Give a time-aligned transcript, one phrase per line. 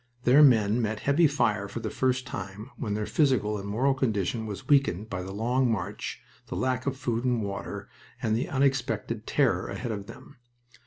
[0.23, 4.47] Their men met heavy fire for the first time when their physical and moral condition
[4.47, 7.87] was weakened by the long march, the lack of food and water,
[8.19, 10.37] and the unexpected terror ahead of them.